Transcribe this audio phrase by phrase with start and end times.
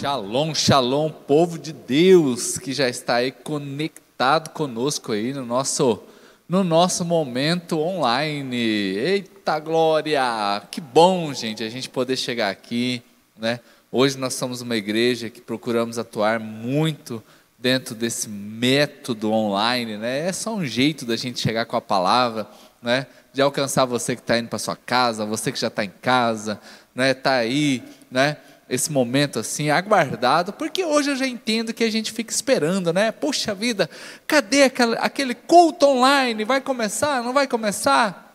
[0.00, 6.02] Shalom, shalom, povo de Deus que já está aí conectado conosco aí no nosso
[6.48, 8.56] no nosso momento online.
[8.56, 10.62] Eita glória!
[10.70, 13.02] Que bom, gente, a gente poder chegar aqui,
[13.38, 13.60] né?
[13.92, 17.22] Hoje nós somos uma igreja que procuramos atuar muito
[17.58, 20.28] dentro desse método online, né?
[20.28, 22.48] É só um jeito da gente chegar com a palavra,
[22.80, 23.06] né?
[23.34, 26.58] De alcançar você que está indo para sua casa, você que já está em casa,
[26.94, 27.10] né?
[27.10, 28.38] Está aí, né?
[28.70, 33.10] Esse momento assim, aguardado, porque hoje eu já entendo que a gente fica esperando, né?
[33.10, 33.90] Poxa vida,
[34.28, 36.44] cadê aquele, culto online?
[36.44, 37.20] Vai começar?
[37.22, 38.29] Não vai começar?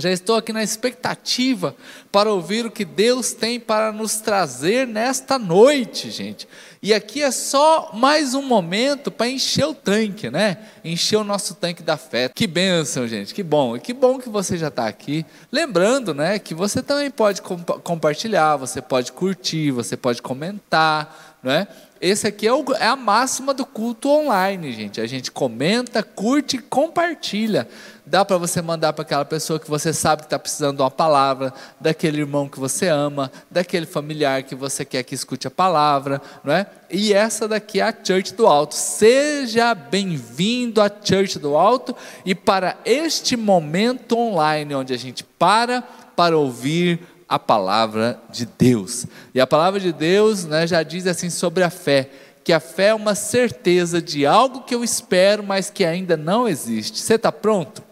[0.00, 1.74] Já estou aqui na expectativa
[2.10, 6.48] para ouvir o que Deus tem para nos trazer nesta noite, gente.
[6.80, 10.58] E aqui é só mais um momento para encher o tanque, né?
[10.84, 12.28] Encher o nosso tanque da fé.
[12.28, 13.34] Que bênção, gente.
[13.34, 13.76] Que bom.
[13.76, 15.26] E que bom que você já está aqui.
[15.50, 21.66] Lembrando, né, que você também pode comp compartilhar, você pode curtir, você pode comentar, né?
[21.98, 25.00] Esse aqui é, o, é a máxima do culto online, gente.
[25.00, 27.66] A gente comenta, curte e compartilha.
[28.04, 30.90] Dá para você mandar para aquela pessoa que você sabe que está precisando de uma
[30.90, 36.20] palavra, daquele irmão que você ama, daquele familiar que você quer que escute a palavra,
[36.44, 36.66] não é?
[36.90, 38.74] E essa daqui é a Church do Alto.
[38.74, 45.82] Seja bem-vindo à Church do Alto e para este momento online onde a gente para
[46.14, 49.06] para ouvir a palavra de Deus.
[49.34, 52.10] E a palavra de Deus né, já diz assim sobre a fé
[52.48, 56.48] que a fé é uma certeza de algo que eu espero, mas que ainda não
[56.48, 56.98] existe.
[56.98, 57.82] Você está pronto?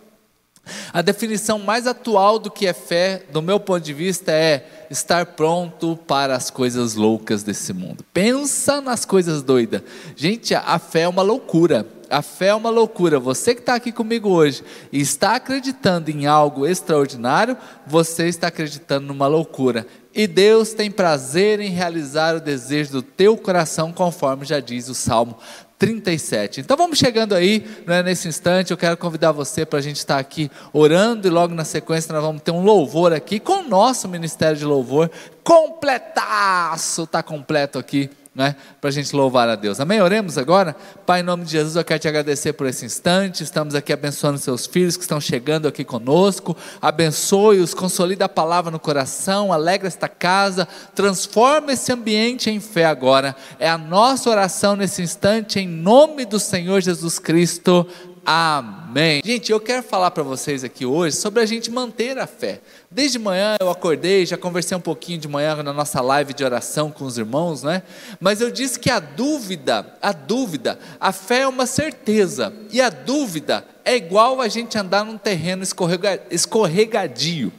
[0.95, 5.27] A definição mais atual do que é fé, do meu ponto de vista, é estar
[5.27, 8.03] pronto para as coisas loucas desse mundo.
[8.15, 9.83] Pensa nas coisas doidas.
[10.17, 11.87] Gente, a fé é uma loucura.
[12.09, 13.19] A fé é uma loucura.
[13.19, 14.63] Você que está aqui comigo hoje
[14.93, 19.87] e está acreditando em algo extraordinário, você está acreditando numa loucura.
[20.15, 24.95] E Deus tem prazer em realizar o desejo do teu coração, conforme já diz o
[24.95, 25.37] Salmo
[25.79, 26.61] 37.
[26.61, 30.19] Então vamos chegando aí, né, nesse instante, eu quero convidar você para a gente estar
[30.19, 34.09] aqui orando e logo na sequência nós vamos ter um louvor aqui com o nosso
[34.09, 35.11] Ministério de Louvor
[35.45, 39.81] completaço, está completo aqui né, para a gente louvar a Deus.
[39.81, 40.03] Amém?
[40.03, 40.77] Oremos agora?
[41.07, 43.43] Pai, em nome de Jesus, eu quero te agradecer por esse instante.
[43.43, 46.55] Estamos aqui abençoando seus filhos que estão chegando aqui conosco.
[46.83, 53.35] Abençoe-os, consolida a palavra no coração, alegra esta casa, transforma esse ambiente em fé agora.
[53.59, 57.89] É a nossa oração nesse instante, em nome do Senhor Jesus Cristo.
[58.29, 59.23] Amém.
[59.25, 62.61] Gente, eu quero falar para vocês aqui hoje sobre a gente manter a fé.
[62.91, 66.91] Desde manhã eu acordei, já conversei um pouquinho de manhã na nossa live de oração
[66.91, 67.85] com os irmãos, né?
[68.19, 72.91] Mas eu disse que a dúvida, a dúvida, a fé é uma certeza, e a
[72.91, 77.53] dúvida é igual a gente andar num terreno escorrega, escorregadio,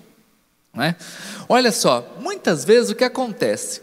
[0.74, 0.98] né?
[1.48, 3.82] Olha só, muitas vezes o que acontece?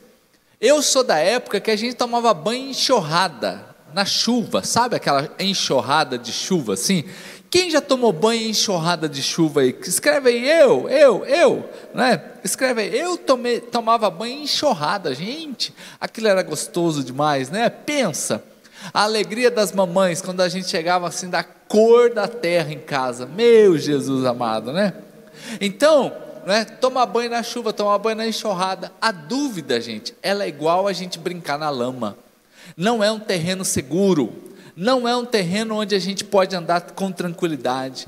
[0.61, 6.19] Eu sou da época que a gente tomava banho enxurrada, na chuva, sabe aquela enxurrada
[6.19, 7.05] de chuva assim?
[7.49, 9.79] Quem já tomou banho em enxurrada de chuva aí?
[9.83, 12.21] Escreve aí, eu, eu, eu, né?
[12.43, 17.71] Escreve aí, eu tomei, tomava banho em enxurrada, gente, aquilo era gostoso demais, né?
[17.71, 18.43] Pensa,
[18.93, 23.25] a alegria das mamães quando a gente chegava assim da cor da terra em casa,
[23.25, 24.93] meu Jesus amado, né?
[25.61, 26.13] Então,
[26.45, 30.89] né, tomar banho na chuva, tomar banho na enxurrada, a dúvida, gente, ela é igual
[30.89, 32.24] a gente brincar na lama.
[32.77, 34.33] Não é um terreno seguro,
[34.77, 38.07] não é um terreno onde a gente pode andar com tranquilidade.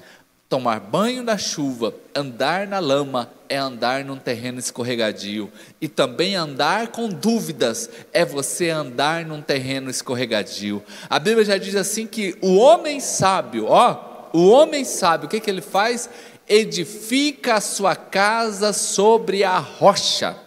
[0.48, 5.50] Tomar banho na chuva, andar na lama, é andar num terreno escorregadio.
[5.80, 10.82] E também andar com dúvidas é você andar num terreno escorregadio.
[11.10, 15.40] A Bíblia já diz assim que o homem sábio, ó, o homem sábio, o que,
[15.40, 16.08] que ele faz?
[16.48, 20.45] Edifica a sua casa sobre a rocha.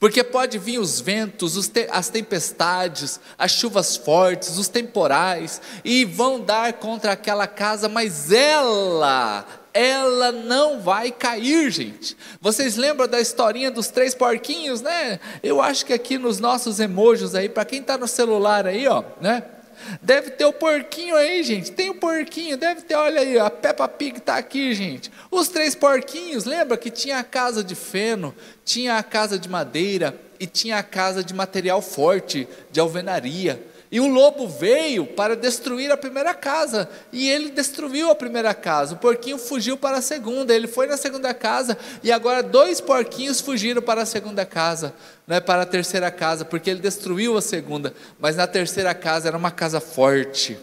[0.00, 6.40] Porque pode vir os ventos, te as tempestades, as chuvas fortes, os temporais, e vão
[6.40, 9.44] dar contra aquela casa, mas ela,
[9.74, 12.16] ela não vai cair, gente.
[12.40, 15.20] Vocês lembram da historinha dos três porquinhos, né?
[15.42, 19.04] Eu acho que aqui nos nossos emojis aí, para quem está no celular aí, ó,
[19.20, 19.44] né?
[20.02, 21.72] Deve ter o porquinho aí, gente.
[21.72, 25.10] Tem o porquinho, deve ter, olha aí, a Peppa Pig está aqui, gente.
[25.30, 28.34] Os três porquinhos, lembra que tinha a casa de feno,
[28.64, 33.62] tinha a casa de madeira e tinha a casa de material forte, de alvenaria.
[33.92, 38.94] E o lobo veio para destruir a primeira casa, e ele destruiu a primeira casa.
[38.94, 43.40] O porquinho fugiu para a segunda, ele foi na segunda casa, e agora dois porquinhos
[43.40, 44.94] fugiram para a segunda casa,
[45.26, 47.92] né, para a terceira casa, porque ele destruiu a segunda.
[48.20, 50.56] Mas na terceira casa era uma casa forte,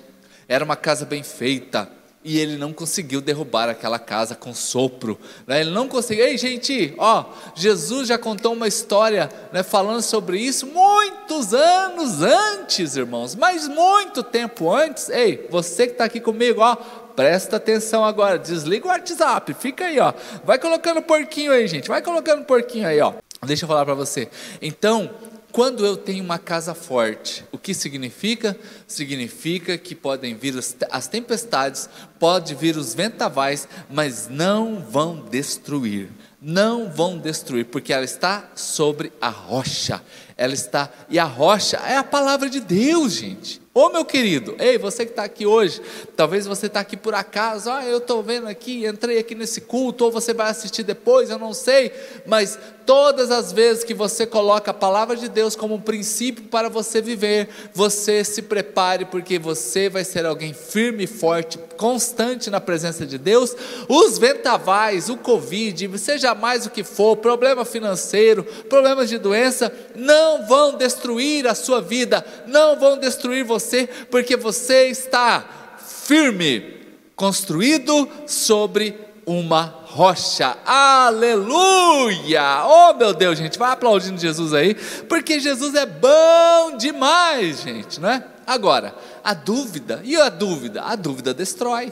[0.47, 1.89] era uma casa bem feita,
[2.27, 5.17] e ele não conseguiu derrubar aquela casa com sopro.
[5.47, 5.61] Né?
[5.61, 6.25] Ele não conseguiu.
[6.25, 7.23] Ei, gente, ó,
[7.55, 14.21] Jesus já contou uma história né, falando sobre isso muitos anos antes, irmãos, mas muito
[14.21, 15.07] tempo antes.
[15.07, 16.75] Ei, você que está aqui comigo, ó,
[17.15, 20.13] presta atenção agora, desliga o WhatsApp, fica aí, ó.
[20.43, 23.13] Vai colocando porquinho aí, gente, vai colocando porquinho aí, ó.
[23.45, 24.27] Deixa eu falar para você.
[24.61, 25.09] Então,
[25.51, 28.57] quando eu tenho uma casa forte, o que significa?
[28.85, 30.53] Significa que podem vir
[30.91, 31.89] as tempestades,
[32.19, 36.09] pode vir os ventavais, mas não vão destruir.
[36.39, 40.01] Não vão destruir, porque ela está sobre a rocha.
[40.37, 43.59] Ela está, e a rocha é a palavra de Deus, gente.
[43.77, 45.79] Ô meu querido, ei, você que está aqui hoje,
[46.15, 50.05] talvez você está aqui por acaso, ah, eu estou vendo aqui, entrei aqui nesse culto,
[50.05, 51.91] ou você vai assistir depois, eu não sei,
[52.25, 52.57] mas
[52.87, 57.01] todas as vezes que você coloca a palavra de Deus como um princípio para você
[57.01, 63.05] viver, você se prepare, porque você vai ser alguém firme e forte, constante na presença
[63.05, 63.55] de Deus.
[63.87, 70.26] Os ventavais, o Covid, seja mais o que for, problema financeiro, problemas de doença, não
[70.45, 76.77] vão destruir a sua vida, não vão destruir você você, porque você está firme,
[77.15, 80.57] construído sobre uma rocha.
[80.65, 82.63] Aleluia!
[82.65, 84.75] Oh meu Deus, gente, vai aplaudindo Jesus aí,
[85.09, 88.23] porque Jesus é bom demais, gente, não é?
[88.45, 90.83] Agora, a dúvida, e a dúvida?
[90.83, 91.91] A dúvida destrói.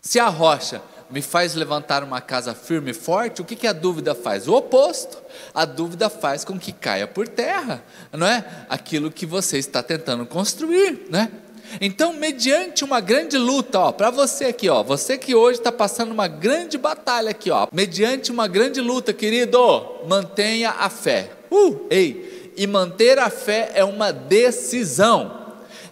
[0.00, 3.72] Se a rocha me faz levantar uma casa firme e forte, o que, que a
[3.72, 4.46] dúvida faz?
[4.46, 5.18] O oposto.
[5.54, 7.82] A dúvida faz com que caia por terra,
[8.12, 8.44] não é?
[8.68, 11.30] Aquilo que você está tentando construir, né?
[11.80, 16.12] Então, mediante uma grande luta, ó, para você aqui, ó, você que hoje está passando
[16.12, 19.58] uma grande batalha aqui, ó, mediante uma grande luta, querido,
[20.08, 21.30] mantenha a fé.
[21.50, 25.38] Uh, ei, e manter a fé é uma decisão.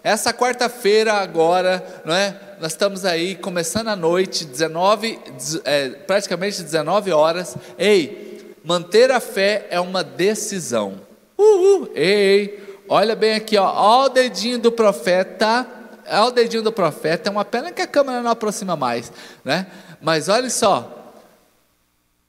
[0.02, 2.40] Essa quarta-feira agora, não é?
[2.61, 5.19] Nós estamos aí começando a noite, 19,
[5.64, 7.56] é, praticamente 19 horas.
[7.79, 11.00] Ei, manter a fé é uma decisão.
[11.37, 15.67] Uhul, ei, olha bem aqui, ó, ó o dedinho do profeta.
[16.08, 19.12] Olha o dedinho do profeta, é uma pena que a câmera não aproxima mais,
[19.44, 19.67] né?
[20.00, 21.12] Mas olha só,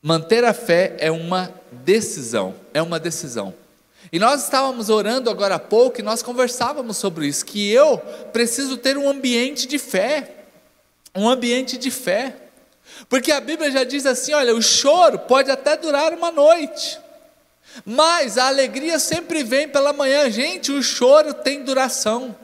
[0.01, 3.53] manter a fé é uma decisão, é uma decisão.
[4.12, 7.98] E nós estávamos orando agora há pouco e nós conversávamos sobre isso, que eu
[8.31, 10.31] preciso ter um ambiente de fé.
[11.15, 12.36] Um ambiente de fé.
[13.09, 17.00] Porque a Bíblia já diz assim: olha, o choro pode até durar uma noite,
[17.86, 20.30] mas a alegria sempre vem pela manhã.
[20.30, 22.36] Gente, o choro tem duração.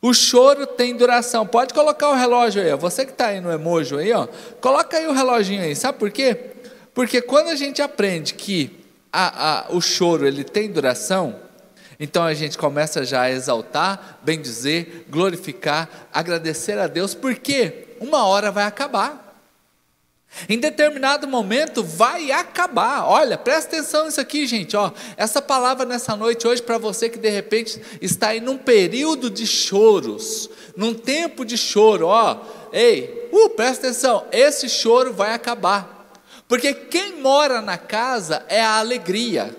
[0.00, 1.46] O choro tem duração.
[1.46, 4.28] Pode colocar o relógio aí, você que está aí no emoji aí, ó,
[4.60, 5.74] coloca aí o reloginho aí.
[5.74, 6.38] Sabe por quê?
[6.92, 8.85] Porque quando a gente aprende que
[9.18, 11.40] a, a, o choro ele tem duração,
[11.98, 18.26] então a gente começa já a exaltar, bem dizer, glorificar, agradecer a Deus, porque uma
[18.26, 19.24] hora vai acabar.
[20.50, 23.06] Em determinado momento vai acabar.
[23.06, 24.76] Olha, presta atenção nisso aqui, gente.
[24.76, 29.30] Ó, essa palavra nessa noite hoje para você que de repente está aí num período
[29.30, 32.08] de choros, num tempo de choro.
[32.08, 32.38] Ó,
[32.70, 34.26] ei, uh, presta atenção.
[34.30, 35.95] Esse choro vai acabar.
[36.48, 39.54] Porque quem mora na casa é a alegria.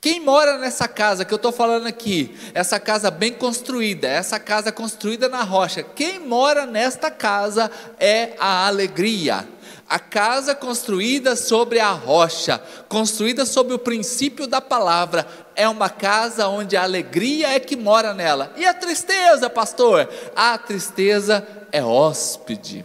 [0.00, 4.70] Quem mora nessa casa que eu estou falando aqui, essa casa bem construída, essa casa
[4.70, 9.48] construída na rocha, quem mora nesta casa é a alegria.
[9.88, 15.26] A casa construída sobre a rocha, construída sob o princípio da palavra,
[15.56, 18.52] é uma casa onde a alegria é que mora nela.
[18.56, 20.06] E a tristeza, pastor?
[20.36, 22.84] A tristeza é hóspede.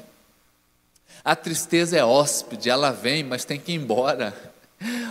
[1.23, 4.33] A tristeza é hóspede, ela vem, mas tem que ir embora.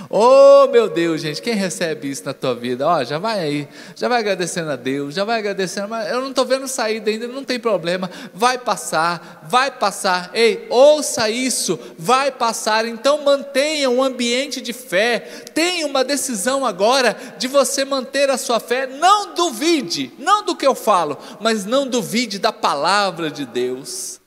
[0.08, 2.86] Oh meu Deus, gente, quem recebe isso na tua vida?
[2.86, 6.22] Ó, oh, já vai aí, já vai agradecendo a Deus, já vai agradecendo, mas eu
[6.22, 10.30] não estou vendo saída ainda, não tem problema, vai passar, vai passar.
[10.32, 12.86] Ei, ouça isso, vai passar.
[12.86, 15.18] Então mantenha um ambiente de fé,
[15.52, 18.86] tenha uma decisão agora de você manter a sua fé.
[18.86, 24.18] Não duvide, não do que eu falo, mas não duvide da palavra de Deus.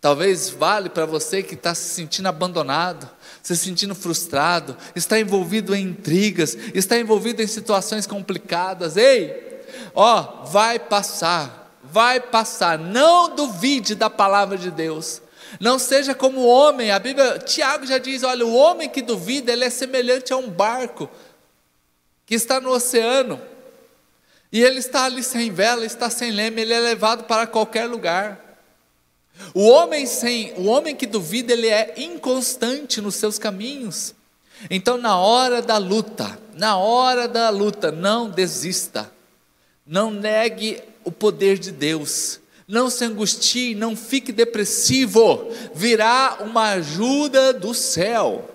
[0.00, 3.10] Talvez vale para você que está se sentindo abandonado,
[3.42, 8.96] se sentindo frustrado, está envolvido em intrigas, está envolvido em situações complicadas.
[8.96, 9.60] Ei,
[9.92, 12.78] ó, vai passar, vai passar.
[12.78, 15.20] Não duvide da palavra de Deus.
[15.58, 16.92] Não seja como o homem.
[16.92, 20.48] A Bíblia, Tiago já diz: olha, o homem que duvida, ele é semelhante a um
[20.48, 21.10] barco
[22.24, 23.40] que está no oceano.
[24.52, 28.47] E ele está ali sem vela, está sem leme, ele é levado para qualquer lugar.
[29.54, 34.14] O homem sem, o homem que duvida, ele é inconstante nos seus caminhos.
[34.70, 39.10] Então, na hora da luta, na hora da luta, não desista.
[39.86, 42.40] Não negue o poder de Deus.
[42.66, 45.50] Não se angustie, não fique depressivo.
[45.74, 48.50] Virá uma ajuda do céu.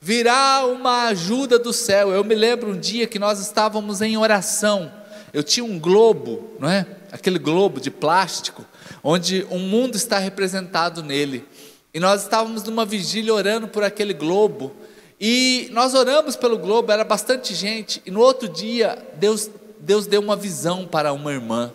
[0.00, 2.10] Virá uma ajuda do céu.
[2.10, 4.92] Eu me lembro um dia que nós estávamos em oração.
[5.32, 6.86] Eu tinha um globo, não é?
[7.16, 8.62] Aquele globo de plástico,
[9.02, 11.46] onde um mundo está representado nele.
[11.94, 14.70] E nós estávamos numa vigília orando por aquele globo.
[15.18, 18.02] E nós oramos pelo globo, era bastante gente.
[18.04, 19.48] E no outro dia, Deus,
[19.80, 21.72] Deus deu uma visão para uma irmã.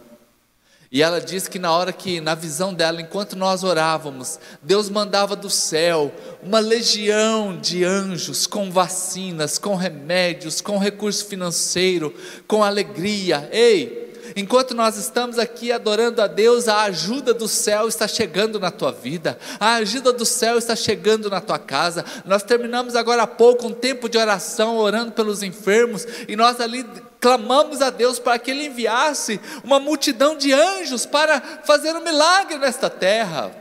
[0.92, 5.36] E ela disse que na hora que, na visão dela, enquanto nós orávamos, Deus mandava
[5.36, 12.14] do céu uma legião de anjos com vacinas, com remédios, com recurso financeiro,
[12.46, 13.50] com alegria.
[13.52, 14.01] Ei,
[14.36, 18.92] Enquanto nós estamos aqui adorando a Deus, a ajuda do céu está chegando na tua
[18.92, 22.06] vida, a ajuda do céu está chegando na tua casa.
[22.26, 26.86] Nós terminamos agora há pouco um tempo de oração, orando pelos enfermos, e nós ali
[27.20, 32.58] clamamos a Deus para que Ele enviasse uma multidão de anjos para fazer um milagre
[32.58, 33.61] nesta terra.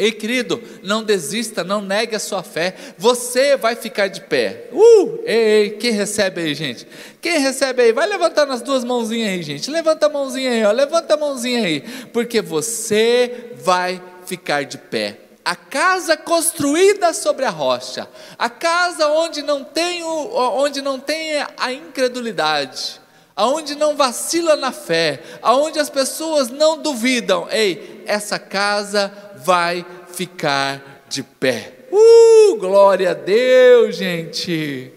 [0.00, 4.68] Ei, querido, não desista, não negue a sua fé, você vai ficar de pé.
[4.72, 5.18] Uh!
[5.26, 6.88] Ei, ei, quem recebe aí, gente?
[7.20, 7.92] Quem recebe aí?
[7.92, 9.70] Vai levantando as duas mãozinhas aí, gente.
[9.70, 10.72] Levanta a mãozinha aí, ó.
[10.72, 11.82] Levanta a mãozinha aí,
[12.14, 15.18] porque você vai ficar de pé.
[15.44, 21.44] A casa construída sobre a rocha, a casa onde não tem, o, onde não tem
[21.58, 22.98] a incredulidade,
[23.36, 27.46] aonde não vacila na fé, aonde as pessoas não duvidam.
[27.50, 31.86] Ei, essa casa vai ficar de pé.
[31.92, 34.92] Uh, glória a Deus, gente.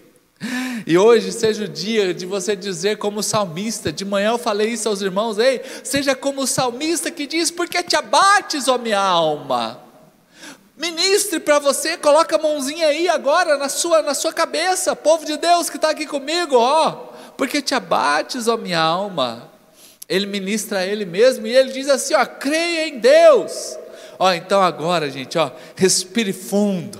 [0.86, 3.92] E hoje seja o dia de você dizer como salmista.
[3.92, 7.82] De manhã eu falei isso aos irmãos, ei, seja como o salmista que diz: "Porque
[7.82, 9.80] te abates, ó minha alma?"
[10.76, 15.36] Ministre para você, coloca a mãozinha aí agora na sua na sua cabeça, povo de
[15.36, 16.90] Deus que está aqui comigo, ó.
[17.36, 19.53] Porque te abates, ó minha alma.
[20.08, 23.78] Ele ministra a ele mesmo e ele diz assim: ó, creia em Deus
[24.18, 26.98] Ó, então agora, gente, ó, respire fundo.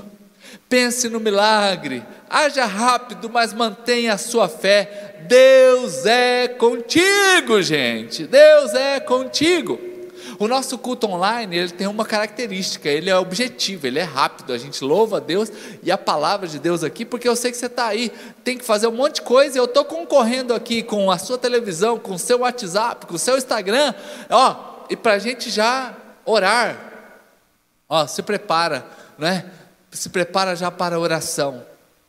[0.68, 2.02] Pense no milagre.
[2.28, 5.14] Haja rápido, mas mantenha a sua fé.
[5.28, 8.24] Deus é contigo, gente.
[8.26, 9.78] Deus é contigo.
[10.38, 14.52] O nosso culto online, ele tem uma característica, ele é objetivo, ele é rápido.
[14.52, 15.50] A gente louva a Deus
[15.82, 18.10] e a palavra de Deus aqui, porque eu sei que você está aí,
[18.42, 21.38] tem que fazer um monte de coisa, e eu estou concorrendo aqui com a sua
[21.38, 23.94] televisão, com o seu WhatsApp, com o seu Instagram,
[24.30, 26.92] ó, e para a gente já orar,
[27.88, 28.86] Ó, se prepara,
[29.18, 29.50] né?
[29.90, 31.64] Se prepara já para a oração,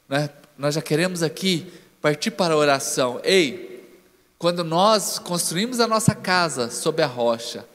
[0.07, 0.29] né?
[0.57, 3.19] Nós já queremos aqui partir para a oração.
[3.23, 3.99] Ei,
[4.37, 7.65] quando nós construímos a nossa casa sob a rocha,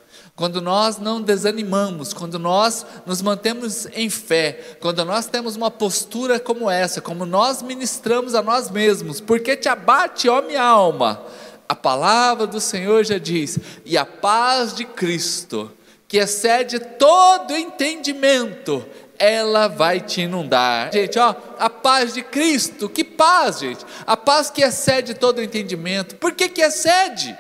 [0.41, 6.41] quando nós não desanimamos, quando nós nos mantemos em fé, quando nós temos uma postura
[6.41, 11.23] como essa, como nós ministramos a nós mesmos, porque te abate, ó minha alma,
[11.69, 15.71] a palavra do Senhor já diz, e a paz de Cristo,
[16.09, 18.83] que excede todo entendimento,
[19.19, 20.91] ela vai te inundar.
[20.91, 23.85] Gente, ó, a paz de Cristo, que paz, gente?
[24.07, 26.17] A paz que excede todo entendimento.
[26.17, 27.37] Por que que excede?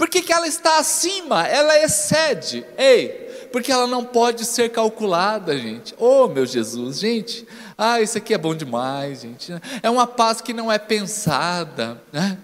[0.00, 1.46] Por que, que ela está acima?
[1.46, 2.64] Ela excede.
[2.78, 5.94] Ei, porque ela não pode ser calculada, gente.
[5.98, 7.46] Oh, meu Jesus, gente.
[7.76, 9.52] Ah, isso aqui é bom demais, gente.
[9.82, 12.38] É uma paz que não é pensada, né?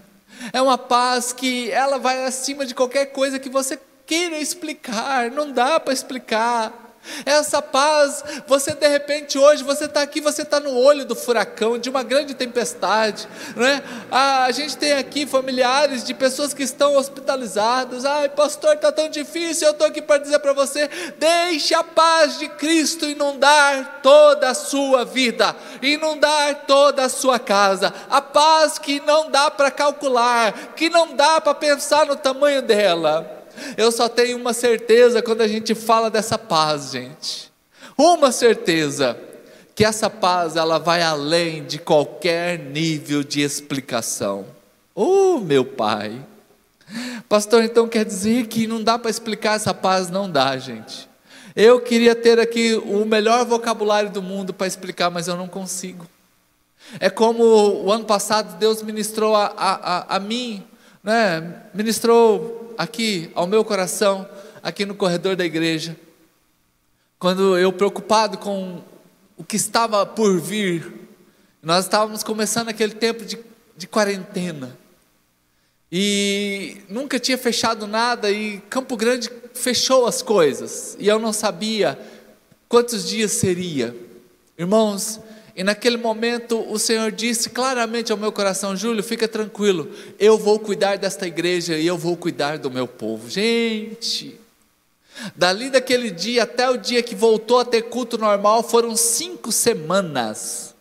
[0.53, 5.51] É uma paz que ela vai acima de qualquer coisa que você queira explicar, não
[5.51, 6.86] dá para explicar.
[7.25, 11.79] Essa paz, você de repente hoje, você está aqui, você está no olho do furacão,
[11.79, 13.83] de uma grande tempestade, é?
[14.11, 18.05] Ah, a gente tem aqui familiares de pessoas que estão hospitalizadas.
[18.05, 19.69] Ai, pastor, está tão difícil.
[19.69, 24.55] Eu estou aqui para dizer para você: deixe a paz de Cristo inundar toda a
[24.55, 27.93] sua vida, inundar toda a sua casa.
[28.11, 33.36] A paz que não dá para calcular, que não dá para pensar no tamanho dela.
[33.77, 37.53] Eu só tenho uma certeza quando a gente fala dessa paz, gente.
[37.97, 39.19] Uma certeza
[39.75, 44.47] que essa paz ela vai além de qualquer nível de explicação.
[44.95, 46.25] Oh, meu Pai.
[47.29, 50.09] Pastor, então quer dizer que não dá para explicar essa paz?
[50.09, 51.09] Não dá, gente.
[51.55, 56.07] Eu queria ter aqui o melhor vocabulário do mundo para explicar, mas eu não consigo.
[57.01, 60.63] É como o ano passado Deus ministrou a, a, a, a mim,
[61.07, 61.63] né?
[61.73, 64.29] ministrou aqui ao meu coração,
[64.61, 65.97] aqui no corredor da igreja,
[67.17, 68.83] quando eu preocupado com
[69.37, 70.93] o que estava por vir,
[71.63, 73.39] nós estávamos começando aquele tempo de,
[73.77, 74.77] de quarentena,
[75.93, 81.97] e nunca tinha fechado nada, e Campo Grande fechou as coisas, e eu não sabia
[82.69, 83.95] quantos dias seria.
[84.59, 85.21] Irmãos,
[85.57, 90.59] e naquele momento o Senhor disse claramente ao meu coração: Júlio, fica tranquilo, eu vou
[90.59, 93.31] cuidar desta igreja e eu vou cuidar do meu povo.
[93.31, 94.39] Gente,
[95.35, 100.75] Dali daquele dia até o dia que voltou a ter culto normal foram cinco semanas.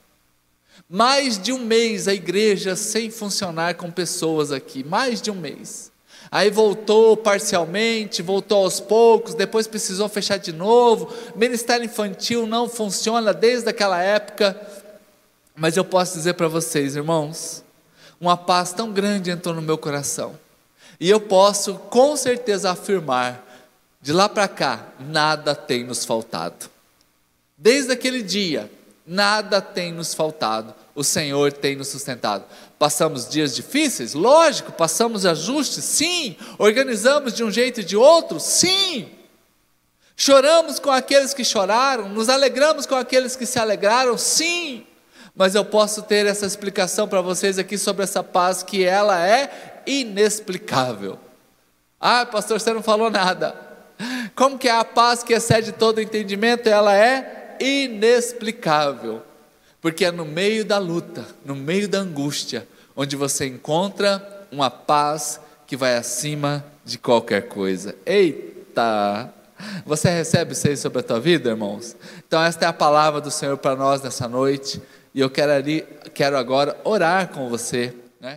[0.89, 5.91] Mais de um mês a igreja sem funcionar com pessoas aqui, mais de um mês.
[6.35, 11.07] Aí voltou parcialmente, voltou aos poucos, depois precisou fechar de novo.
[11.33, 14.59] Ministério infantil não funciona desde aquela época.
[15.55, 17.63] Mas eu posso dizer para vocês, irmãos,
[18.19, 20.37] uma paz tão grande entrou no meu coração.
[20.99, 23.41] E eu posso com certeza afirmar,
[24.01, 26.69] de lá para cá, nada tem nos faltado.
[27.57, 28.69] Desde aquele dia,
[29.07, 30.75] nada tem nos faltado.
[30.93, 32.43] O Senhor tem nos sustentado.
[32.77, 34.13] Passamos dias difíceis?
[34.13, 35.83] Lógico, passamos ajustes?
[35.83, 36.35] Sim.
[36.57, 38.39] Organizamos de um jeito e de outro?
[38.39, 39.09] Sim.
[40.17, 42.09] Choramos com aqueles que choraram?
[42.09, 44.17] Nos alegramos com aqueles que se alegraram?
[44.17, 44.85] Sim.
[45.35, 49.81] Mas eu posso ter essa explicação para vocês aqui sobre essa paz que ela é
[49.85, 51.19] inexplicável.
[51.99, 53.55] Ah, pastor, você não falou nada.
[54.35, 56.67] Como que é a paz que excede todo entendimento?
[56.67, 59.21] Ela é inexplicável.
[59.85, 65.39] Porque é no meio da luta, no meio da angústia, onde você encontra uma paz
[65.67, 67.93] que vai acima de qualquer coisa.
[68.03, 69.31] Eita!
[69.85, 71.95] Você recebe isso aí sobre a tua vida, irmãos?
[72.27, 74.81] Então, esta é a palavra do Senhor para nós nessa noite.
[75.13, 77.93] E eu quero, ali, quero agora orar com você